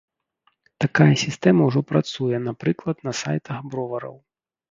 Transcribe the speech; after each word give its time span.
Такая 0.83 1.09
сістэма 1.23 1.61
ўжо 1.69 1.81
працуе, 1.91 2.37
напрыклад, 2.47 2.97
на 3.09 3.13
сайтах 3.23 3.59
бровараў. 3.75 4.17